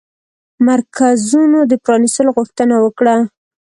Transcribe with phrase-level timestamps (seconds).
[0.67, 3.15] مرکزونو د پرانيستلو غوښتنه وکړه